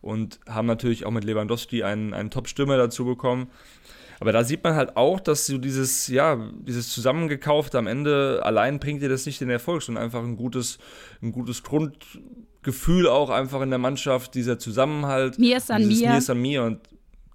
[0.00, 3.48] und haben natürlich auch mit Lewandowski einen, einen Top-Stürmer dazu bekommen.
[4.22, 8.78] Aber da sieht man halt auch, dass so dieses, ja, dieses zusammengekaufte am Ende allein
[8.78, 10.78] bringt dir das nicht den Erfolg, sondern einfach ein gutes,
[11.22, 15.40] ein gutes Grundgefühl auch einfach in der Mannschaft, dieser Zusammenhalt.
[15.40, 16.10] Mir ist an mir.
[16.10, 16.78] Mir ist an mir und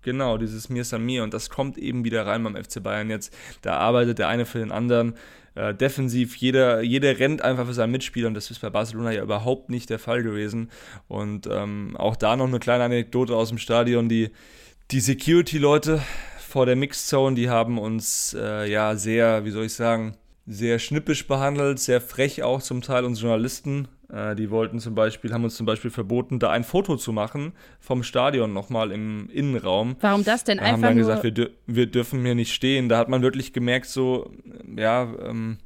[0.08, 1.22] Genau, dieses Mir San Mir.
[1.22, 3.36] Und das kommt eben wieder rein beim FC Bayern jetzt.
[3.62, 5.16] Da arbeitet der eine für den anderen.
[5.54, 9.22] Äh, defensiv, jeder, jeder rennt einfach für seinen Mitspieler und das ist bei Barcelona ja
[9.22, 10.72] überhaupt nicht der Fall gewesen.
[11.10, 14.08] Und ähm, auch da noch eine kleine Anekdote aus dem Stadion.
[14.08, 14.30] Die,
[14.92, 16.02] die Security-Leute
[16.40, 20.16] vor der Mixzone, die haben uns äh, ja sehr, wie soll ich sagen,
[20.46, 23.90] sehr schnippisch behandelt, sehr frech auch zum Teil uns Journalisten.
[24.10, 27.54] Äh, die wollten zum Beispiel, haben uns zum Beispiel verboten, da ein Foto zu machen
[27.80, 29.98] vom Stadion nochmal im Innenraum.
[30.00, 30.58] Warum das denn?
[30.58, 32.90] Wir Einfach haben dann gesagt, wir, dür wir dürfen hier nicht stehen.
[32.90, 34.32] Da hat man wirklich gemerkt, so,
[34.78, 35.58] ja, ähm,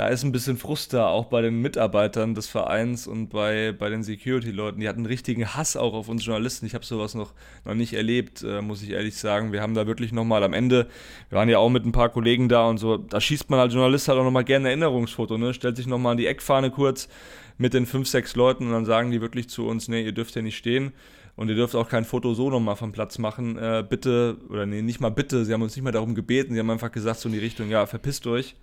[0.00, 3.90] da ist ein bisschen Frust da, auch bei den Mitarbeitern des Vereins und bei, bei
[3.90, 4.80] den Security-Leuten.
[4.80, 6.64] Die hatten richtigen Hass auch auf uns Journalisten.
[6.64, 7.34] Ich habe sowas noch,
[7.66, 9.52] noch nicht erlebt, äh, muss ich ehrlich sagen.
[9.52, 10.86] Wir haben da wirklich nochmal am Ende,
[11.28, 13.74] wir waren ja auch mit ein paar Kollegen da und so, da schießt man als
[13.74, 15.52] Journalist halt auch nochmal gerne ein Erinnerungsfoto, ne?
[15.52, 17.06] Stellt sich nochmal an die Eckfahne kurz
[17.58, 20.34] mit den fünf, sechs Leuten und dann sagen die wirklich zu uns, nee, ihr dürft
[20.34, 20.92] ja nicht stehen.
[21.36, 23.58] Und ihr dürft auch kein Foto so nochmal vom Platz machen.
[23.58, 26.58] Äh, bitte, oder nee, nicht mal bitte, sie haben uns nicht mal darum gebeten, sie
[26.58, 28.56] haben einfach gesagt, so in die Richtung, ja, verpisst euch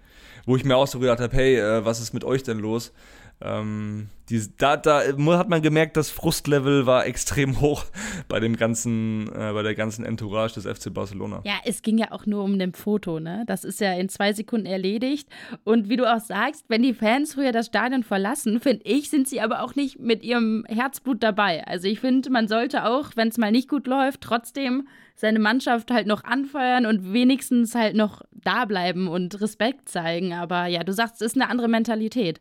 [0.47, 2.91] wo ich mir auch so gedacht habe, hey, äh, was ist mit euch denn los?
[3.39, 7.86] Ähm, die, da, da hat man gemerkt, das Frustlevel war extrem hoch
[8.27, 11.41] bei dem ganzen, äh, bei der ganzen Entourage des FC Barcelona.
[11.45, 13.43] Ja, es ging ja auch nur um ein Foto, ne?
[13.45, 15.29] Das ist ja in zwei Sekunden erledigt.
[15.63, 19.27] Und wie du auch sagst, wenn die Fans früher das Stadion verlassen, finde ich, sind
[19.27, 21.67] sie aber auch nicht mit ihrem Herzblut dabei.
[21.67, 25.91] Also ich finde, man sollte auch, wenn es mal nicht gut läuft, trotzdem seine Mannschaft
[25.91, 30.32] halt noch anfeuern und wenigstens halt noch da bleiben und Respekt zeigen.
[30.32, 32.39] Aber ja, du sagst, es ist eine andere Mentalität.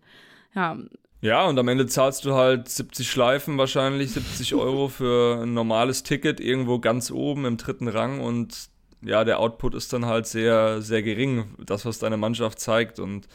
[0.55, 0.77] Ja.
[1.23, 6.03] Ja, und am Ende zahlst du halt 70 Schleifen wahrscheinlich, 70 Euro für ein normales
[6.03, 8.69] Ticket irgendwo ganz oben im dritten Rang und
[9.03, 13.27] ja, der Output ist dann halt sehr, sehr gering, das, was deine Mannschaft zeigt und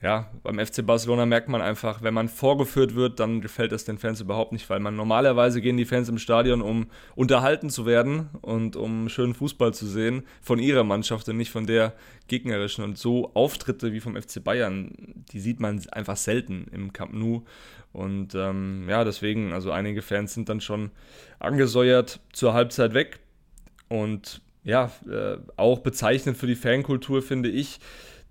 [0.00, 3.98] ja, beim FC Barcelona merkt man einfach, wenn man vorgeführt wird, dann gefällt es den
[3.98, 8.28] Fans überhaupt nicht, weil man normalerweise gehen die Fans im Stadion, um unterhalten zu werden
[8.40, 11.94] und um schönen Fußball zu sehen von ihrer Mannschaft und nicht von der
[12.28, 12.84] gegnerischen.
[12.84, 14.92] Und so Auftritte wie vom FC Bayern,
[15.32, 17.42] die sieht man einfach selten im Camp Nou.
[17.92, 20.92] Und ähm, ja, deswegen, also einige Fans sind dann schon
[21.40, 23.18] angesäuert zur Halbzeit weg.
[23.88, 27.80] Und ja, äh, auch bezeichnend für die Fankultur finde ich,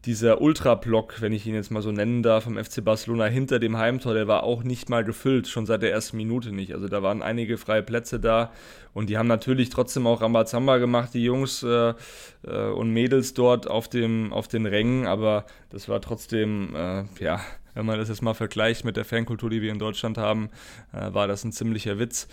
[0.05, 3.77] dieser Ultra-Block, wenn ich ihn jetzt mal so nennen darf, vom FC Barcelona hinter dem
[3.77, 6.73] Heimtor, der war auch nicht mal gefüllt, schon seit der ersten Minute nicht.
[6.73, 8.51] Also da waren einige freie Plätze da
[8.93, 11.93] und die haben natürlich trotzdem auch Rambazamba gemacht, die Jungs äh,
[12.43, 17.41] äh, und Mädels dort auf, dem, auf den Rängen, aber das war trotzdem, äh, ja,
[17.77, 20.49] Wenn man das jetzt mal vergleicht mit der Fankultur, die wir in Deutschland haben,
[20.93, 22.27] äh, war das ein ziemlicher Witz.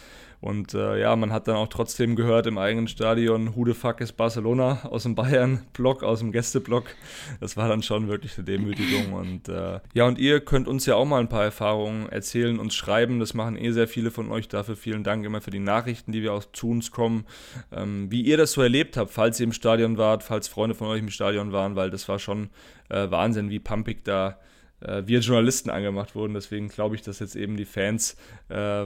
[0.44, 4.02] Und äh, ja, man hat dann auch trotzdem gehört im eigenen Stadion, who the fuck
[4.02, 6.84] ist Barcelona aus dem Bayern-Block, aus dem Gästeblock.
[7.40, 9.14] Das war dann schon wirklich eine Demütigung.
[9.14, 12.74] Und äh, ja, und ihr könnt uns ja auch mal ein paar Erfahrungen erzählen, uns
[12.74, 13.20] schreiben.
[13.20, 14.46] Das machen eh sehr viele von euch.
[14.48, 17.24] Dafür vielen Dank immer für die Nachrichten, die wir auch zu uns kommen.
[17.72, 20.88] Ähm, wie ihr das so erlebt habt, falls ihr im Stadion wart, falls Freunde von
[20.88, 22.50] euch im Stadion waren, weil das war schon
[22.90, 24.36] äh, Wahnsinn, wie pumpig da
[25.06, 26.34] wir Journalisten angemacht wurden.
[26.34, 28.16] Deswegen glaube ich, dass jetzt eben die Fans
[28.48, 28.84] äh,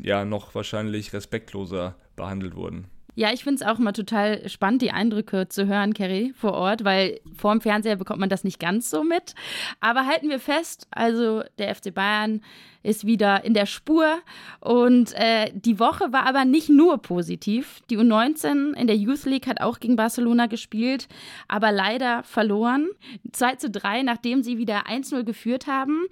[0.00, 2.86] ja noch wahrscheinlich respektloser behandelt wurden.
[3.16, 6.84] Ja, ich finde es auch immer total spannend, die Eindrücke zu hören, Kerry, vor Ort,
[6.84, 9.34] weil vor dem Fernseher bekommt man das nicht ganz so mit.
[9.80, 12.40] Aber halten wir fest, also der FC Bayern
[12.82, 14.18] ist wieder in der Spur
[14.60, 17.80] und äh, die Woche war aber nicht nur positiv.
[17.88, 21.06] Die U19 in der Youth League hat auch gegen Barcelona gespielt,
[21.46, 22.88] aber leider verloren.
[23.32, 26.04] 2 zu 3, nachdem sie wieder 1-0 geführt haben.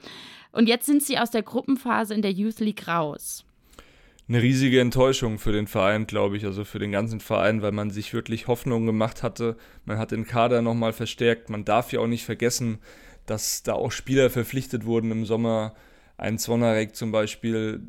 [0.52, 3.44] Und jetzt sind sie aus der Gruppenphase in der Youth League raus
[4.32, 7.90] eine riesige Enttäuschung für den Verein, glaube ich, also für den ganzen Verein, weil man
[7.90, 9.58] sich wirklich Hoffnungen gemacht hatte.
[9.84, 11.50] Man hat den Kader nochmal verstärkt.
[11.50, 12.78] Man darf ja auch nicht vergessen,
[13.26, 15.74] dass da auch Spieler verpflichtet wurden im Sommer.
[16.16, 17.82] Ein Zvonarek zum Beispiel,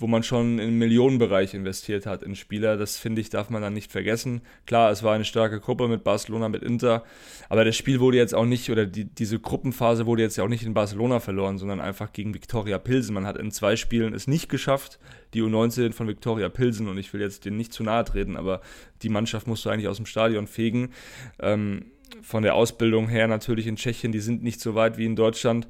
[0.00, 2.78] wo man schon im Millionenbereich investiert hat in Spieler.
[2.78, 4.40] Das finde ich, darf man dann nicht vergessen.
[4.64, 7.04] Klar, es war eine starke Gruppe mit Barcelona, mit Inter,
[7.50, 10.48] aber das Spiel wurde jetzt auch nicht, oder die, diese Gruppenphase wurde jetzt ja auch
[10.48, 13.14] nicht in Barcelona verloren, sondern einfach gegen Viktoria Pilsen.
[13.14, 14.98] Man hat in zwei Spielen es nicht geschafft,
[15.34, 18.62] die U19 von Viktoria Pilsen, und ich will jetzt denen nicht zu nahe treten, aber
[19.02, 20.92] die Mannschaft musst du eigentlich aus dem Stadion fegen.
[21.40, 25.14] Ähm, von der Ausbildung her natürlich in Tschechien, die sind nicht so weit wie in
[25.14, 25.68] Deutschland.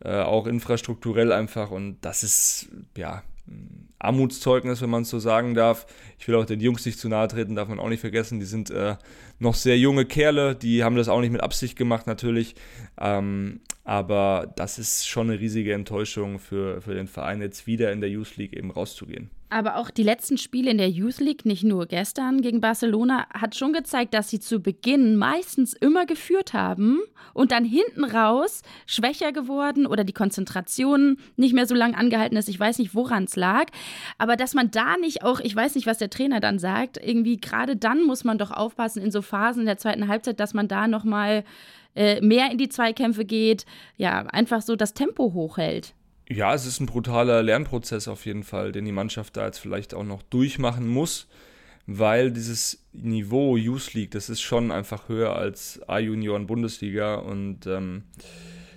[0.00, 3.24] Äh, auch infrastrukturell einfach und das ist ja
[3.98, 5.86] Armutszeugnis, wenn man es so sagen darf.
[6.18, 8.38] Ich will auch den Jungs nicht zu nahe treten, darf man auch nicht vergessen.
[8.38, 8.96] Die sind äh,
[9.38, 12.54] noch sehr junge Kerle, die haben das auch nicht mit Absicht gemacht natürlich.
[13.00, 18.00] Ähm, aber das ist schon eine riesige Enttäuschung für, für den Verein, jetzt wieder in
[18.00, 19.30] der Youth League eben rauszugehen.
[19.50, 23.56] Aber auch die letzten Spiele in der Youth League, nicht nur gestern gegen Barcelona, hat
[23.56, 27.00] schon gezeigt, dass sie zu Beginn meistens immer geführt haben
[27.32, 32.48] und dann hinten raus schwächer geworden oder die Konzentration nicht mehr so lang angehalten ist.
[32.48, 33.66] Ich weiß nicht, woran es lag.
[34.18, 37.38] Aber dass man da nicht auch, ich weiß nicht, was der Trainer dann sagt, irgendwie
[37.38, 40.88] gerade dann muss man doch aufpassen in so Phasen der zweiten Halbzeit, dass man da
[40.88, 41.44] nochmal
[41.94, 43.64] äh, mehr in die Zweikämpfe geht,
[43.96, 45.94] ja, einfach so das Tempo hochhält.
[46.30, 49.94] Ja, es ist ein brutaler Lernprozess auf jeden Fall, den die Mannschaft da jetzt vielleicht
[49.94, 51.26] auch noch durchmachen muss,
[51.86, 58.02] weil dieses Niveau Youth League, das ist schon einfach höher als A-Junioren Bundesliga und ähm,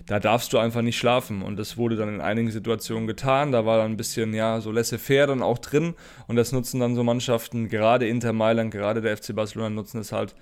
[0.05, 1.41] da darfst du einfach nicht schlafen.
[1.41, 3.51] Und das wurde dann in einigen Situationen getan.
[3.51, 5.93] Da war dann ein bisschen, ja, so laissez-faire dann auch drin.
[6.27, 10.11] Und das nutzen dann so Mannschaften, gerade Inter Mailand, gerade der FC Barcelona nutzen es
[10.11, 10.35] halt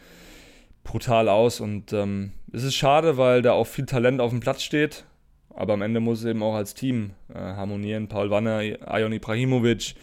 [0.84, 1.60] brutal aus.
[1.60, 5.06] Und ähm, es ist schade, weil da auch viel Talent auf dem Platz steht.
[5.60, 8.08] Aber am Ende muss es eben auch als Team äh, harmonieren.
[8.08, 9.94] Paul Wanner, Ajon Ibrahimovic,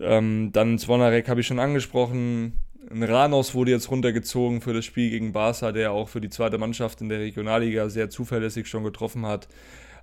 [0.00, 2.54] ähm, dann Zvonarek habe ich schon angesprochen.
[2.90, 6.56] Ein Ranos wurde jetzt runtergezogen für das Spiel gegen Barca, der auch für die zweite
[6.56, 9.46] Mannschaft in der Regionalliga sehr zuverlässig schon getroffen hat.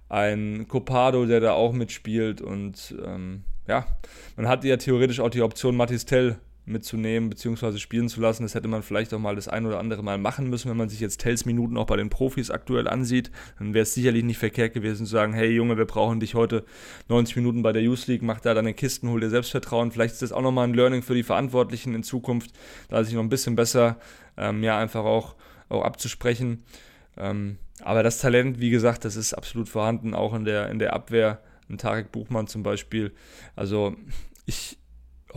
[0.07, 2.41] Ein Copado, der da auch mitspielt.
[2.41, 3.87] Und ähm, ja,
[4.35, 7.77] man hatte ja theoretisch auch die Option, Matistel mitzunehmen bzw.
[7.77, 8.43] spielen zu lassen.
[8.43, 10.89] Das hätte man vielleicht auch mal das ein oder andere Mal machen müssen, wenn man
[10.89, 13.31] sich jetzt Tells Minuten auch bei den Profis aktuell ansieht.
[13.59, 16.65] Dann wäre es sicherlich nicht verkehrt gewesen zu sagen, hey Junge, wir brauchen dich heute
[17.09, 19.91] 90 Minuten bei der Youth League, mach da deine Kisten, hol dir Selbstvertrauen.
[19.91, 22.51] Vielleicht ist das auch nochmal ein Learning für die Verantwortlichen in Zukunft,
[22.89, 23.97] da sich noch ein bisschen besser
[24.37, 25.35] ähm, ja, einfach auch,
[25.69, 26.63] auch abzusprechen.
[27.17, 30.93] Ähm, aber das Talent, wie gesagt, das ist absolut vorhanden, auch in der, in der
[30.93, 31.41] Abwehr.
[31.69, 33.11] Ein Tarek Buchmann zum Beispiel.
[33.55, 33.95] Also
[34.45, 34.77] ich,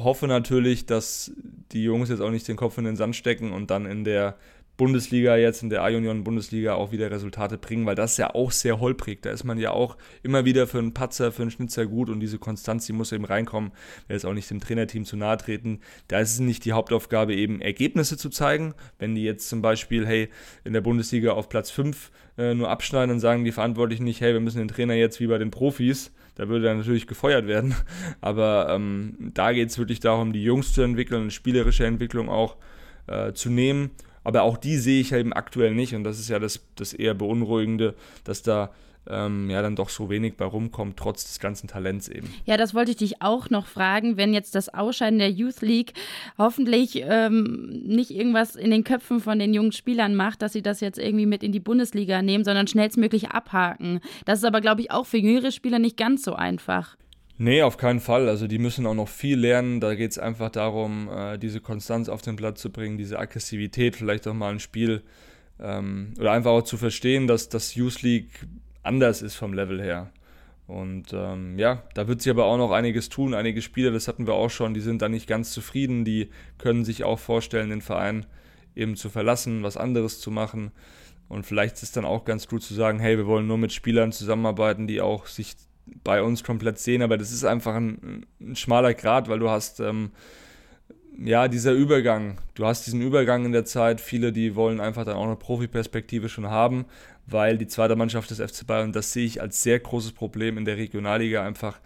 [0.02, 1.32] hoffe natürlich, dass
[1.72, 4.36] die Jungs jetzt auch nicht den Kopf in den Sand stecken und dann in der
[4.78, 8.78] Bundesliga jetzt, in der A-Union-Bundesliga auch wieder Resultate bringen, weil das ist ja auch sehr
[8.78, 9.20] holprig.
[9.22, 12.20] Da ist man ja auch immer wieder für einen Patzer, für einen Schnitzer gut und
[12.20, 13.72] diese Konstanz, die muss eben reinkommen.
[14.06, 15.80] Will jetzt auch nicht dem Trainerteam zu nahe treten.
[16.06, 18.72] Da ist es nicht die Hauptaufgabe, eben Ergebnisse zu zeigen.
[19.00, 20.28] Wenn die jetzt zum Beispiel, hey,
[20.62, 24.32] in der Bundesliga auf Platz 5 äh, nur abschneiden und sagen die Verantwortlichen nicht, hey,
[24.32, 27.74] wir müssen den Trainer jetzt wie bei den Profis da würde er natürlich gefeuert werden.
[28.22, 32.56] Aber ähm, da geht es wirklich darum, die Jungs zu entwickeln, eine spielerische Entwicklung auch
[33.08, 33.90] äh, zu nehmen.
[34.24, 35.94] Aber auch die sehe ich eben aktuell nicht.
[35.94, 38.70] Und das ist ja das, das eher Beunruhigende, dass da
[39.08, 42.32] ähm, ja dann doch so wenig bei rumkommt, trotz des ganzen Talents eben.
[42.44, 45.92] Ja, das wollte ich dich auch noch fragen, wenn jetzt das Ausscheiden der Youth League
[46.36, 50.80] hoffentlich ähm, nicht irgendwas in den Köpfen von den jungen Spielern macht, dass sie das
[50.80, 54.00] jetzt irgendwie mit in die Bundesliga nehmen, sondern schnellstmöglich abhaken.
[54.24, 56.96] Das ist aber, glaube ich, auch für jüngere Spieler nicht ganz so einfach.
[57.40, 58.28] Nee, auf keinen Fall.
[58.28, 59.80] Also die müssen auch noch viel lernen.
[59.80, 63.94] Da geht es einfach darum, äh, diese Konstanz auf den Platz zu bringen, diese Aggressivität,
[63.94, 65.02] vielleicht auch mal ein Spiel
[65.60, 68.30] ähm, oder einfach auch zu verstehen, dass das Youth League
[68.82, 70.10] anders ist vom Level her.
[70.66, 73.32] Und ähm, ja, da wird sich aber auch noch einiges tun.
[73.32, 76.04] Einige Spieler, das hatten wir auch schon, die sind da nicht ganz zufrieden.
[76.04, 78.26] Die können sich auch vorstellen, den Verein
[78.76, 80.70] eben zu verlassen, was anderes zu machen.
[81.28, 83.72] Und vielleicht ist es dann auch ganz gut zu sagen, hey, wir wollen nur mit
[83.72, 85.56] Spielern zusammenarbeiten, die auch sich
[86.04, 87.00] bei uns komplett sehen.
[87.00, 90.10] Aber das ist einfach ein, ein schmaler Grad, weil du hast ähm,
[91.18, 95.16] ja, dieser Übergang, du hast diesen Übergang in der Zeit, viele, die wollen einfach dann
[95.16, 96.84] auch eine Profiperspektive schon haben,
[97.30, 100.64] weil die zweite Mannschaft des FC Bayern, das sehe ich als sehr großes Problem in
[100.64, 101.78] der Regionalliga einfach,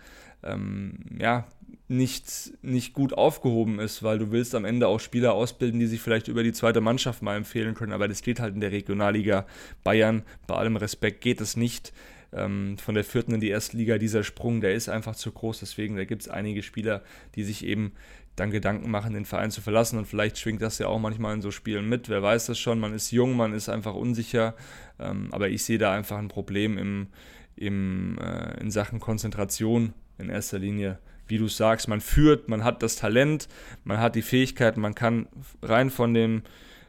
[0.42, 1.46] ähm, ja,
[1.88, 6.00] nicht, nicht gut aufgehoben ist, weil du willst am Ende auch Spieler ausbilden, die sich
[6.00, 9.46] vielleicht über die zweite Mannschaft mal empfehlen können, aber das geht halt in der Regionalliga
[9.84, 11.92] Bayern, bei allem Respekt geht es nicht.
[12.34, 15.60] Ähm, von der vierten in die erste Liga, dieser Sprung, der ist einfach zu groß,
[15.60, 17.02] deswegen da gibt es einige Spieler,
[17.34, 17.92] die sich eben
[18.36, 19.98] dann Gedanken machen, den Verein zu verlassen.
[19.98, 22.08] Und vielleicht schwingt das ja auch manchmal in so Spielen mit.
[22.08, 22.80] Wer weiß das schon?
[22.80, 24.54] Man ist jung, man ist einfach unsicher.
[24.98, 27.08] Ähm, aber ich sehe da einfach ein Problem im,
[27.56, 30.98] im, äh, in Sachen Konzentration in erster Linie.
[31.28, 33.48] Wie du sagst, man führt, man hat das Talent,
[33.84, 35.28] man hat die Fähigkeiten, man kann
[35.62, 36.42] rein von dem,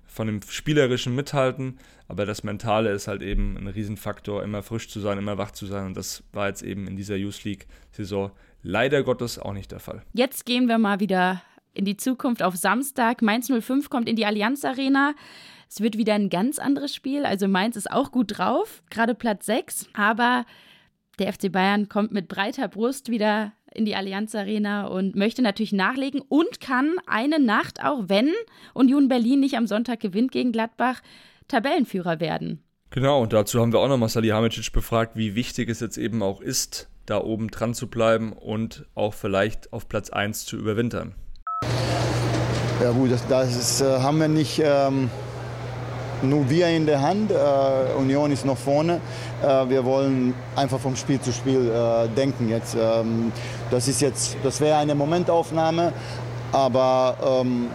[0.05, 1.77] von dem Spielerischen mithalten,
[2.07, 5.65] aber das Mentale ist halt eben ein Riesenfaktor, immer frisch zu sein, immer wach zu
[5.65, 5.85] sein.
[5.85, 8.31] Und das war jetzt eben in dieser Youth League-Saison
[8.63, 10.01] leider Gottes auch nicht der Fall.
[10.13, 11.41] Jetzt gehen wir mal wieder
[11.73, 13.21] in die Zukunft auf Samstag.
[13.21, 15.13] Mainz 05 kommt in die Allianz Arena.
[15.69, 17.25] Es wird wieder ein ganz anderes Spiel.
[17.25, 19.87] Also Mainz ist auch gut drauf, gerade Platz 6.
[19.93, 20.45] Aber
[21.19, 25.73] der FC Bayern kommt mit breiter Brust wieder in die Allianz Arena und möchte natürlich
[25.73, 28.29] nachlegen und kann eine Nacht, auch wenn
[28.73, 31.01] Union Berlin nicht am Sonntag gewinnt gegen Gladbach,
[31.47, 32.63] Tabellenführer werden.
[32.91, 36.39] Genau, und dazu haben wir auch nochmal Salihamidzic befragt, wie wichtig es jetzt eben auch
[36.39, 41.15] ist, da oben dran zu bleiben und auch vielleicht auf Platz 1 zu überwintern.
[42.81, 45.09] Ja gut, das, das äh, haben wir nicht ähm,
[46.23, 47.31] nur wir in der Hand.
[47.31, 48.99] Äh, Union ist noch vorne.
[49.41, 52.75] Äh, wir wollen einfach vom Spiel zu Spiel äh, denken jetzt.
[52.75, 53.31] Ähm,
[53.69, 55.93] das ist jetzt, das wäre eine Momentaufnahme,
[56.51, 57.67] aber ähm,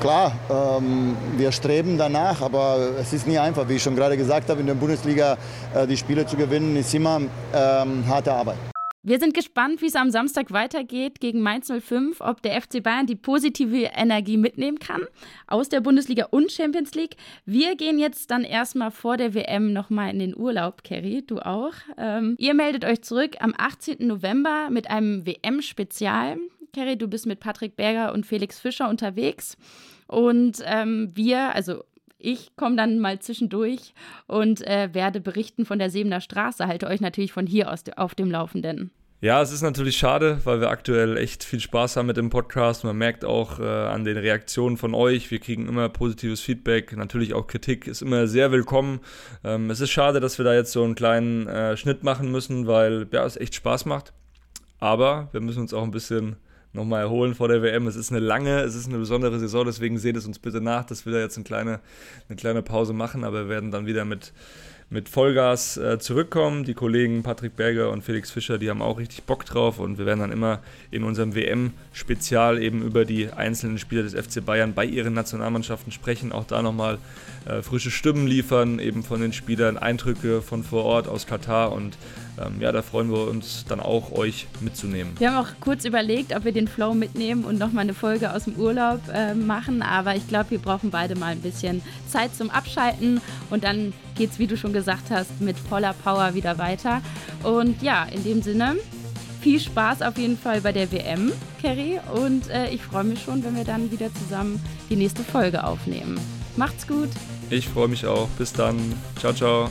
[0.00, 3.68] Klar, ähm, wir streben danach, aber es ist nie einfach.
[3.68, 5.36] Wie ich schon gerade gesagt habe, in der Bundesliga
[5.74, 7.20] äh, die Spiele zu gewinnen, ist immer
[7.52, 8.58] ähm, harte Arbeit.
[9.02, 13.06] Wir sind gespannt, wie es am Samstag weitergeht gegen Mainz 05, ob der FC Bayern
[13.06, 15.02] die positive Energie mitnehmen kann
[15.48, 17.16] aus der Bundesliga und Champions League.
[17.44, 21.72] Wir gehen jetzt dann erstmal vor der WM nochmal in den Urlaub, Kerry, du auch.
[21.96, 24.06] Ähm, ihr meldet euch zurück am 18.
[24.06, 26.36] November mit einem WM-Spezial.
[26.72, 29.56] Kerry, du bist mit Patrick Berger und Felix Fischer unterwegs.
[30.06, 31.84] Und ähm, wir, also
[32.18, 33.94] ich komme dann mal zwischendurch
[34.26, 36.66] und äh, werde berichten von der Sebener Straße.
[36.66, 38.90] Halte euch natürlich von hier aus auf dem Laufenden.
[39.20, 42.84] Ja, es ist natürlich schade, weil wir aktuell echt viel Spaß haben mit dem Podcast.
[42.84, 46.96] Man merkt auch äh, an den Reaktionen von euch, wir kriegen immer positives Feedback.
[46.96, 49.00] Natürlich auch Kritik ist immer sehr willkommen.
[49.42, 52.68] Ähm, es ist schade, dass wir da jetzt so einen kleinen äh, Schnitt machen müssen,
[52.68, 54.12] weil ja, es echt Spaß macht.
[54.78, 56.36] Aber wir müssen uns auch ein bisschen
[56.78, 57.86] nochmal erholen vor der WM.
[57.86, 60.84] Es ist eine lange, es ist eine besondere Saison, deswegen seht es uns bitte nach,
[60.84, 61.80] dass wir da jetzt eine kleine,
[62.28, 64.32] eine kleine Pause machen, aber wir werden dann wieder mit,
[64.90, 66.64] mit Vollgas äh, zurückkommen.
[66.64, 70.06] Die Kollegen Patrick Berger und Felix Fischer, die haben auch richtig Bock drauf und wir
[70.06, 70.60] werden dann immer
[70.90, 76.32] in unserem WM-Spezial eben über die einzelnen Spieler des FC Bayern bei ihren Nationalmannschaften sprechen,
[76.32, 76.98] auch da nochmal
[77.46, 81.98] äh, frische Stimmen liefern, eben von den Spielern, Eindrücke von vor Ort aus Katar und
[82.40, 85.14] ähm, ja, da freuen wir uns dann auch, euch mitzunehmen.
[85.18, 88.44] Wir haben auch kurz überlegt, ob wir den Flow mitnehmen und nochmal eine Folge aus
[88.44, 92.50] dem Urlaub äh, machen, aber ich glaube, wir brauchen beide mal ein bisschen Zeit zum
[92.50, 93.20] Abschalten
[93.50, 97.02] und dann geht es, wie du schon gesagt hast, mit voller Power wieder weiter.
[97.42, 98.76] Und ja, in dem Sinne,
[99.40, 102.00] viel Spaß auf jeden Fall bei der WM, Kerry.
[102.14, 106.18] Und äh, ich freue mich schon, wenn wir dann wieder zusammen die nächste Folge aufnehmen.
[106.56, 107.08] Macht's gut.
[107.50, 108.28] Ich freue mich auch.
[108.36, 108.76] Bis dann.
[109.18, 109.70] Ciao, ciao.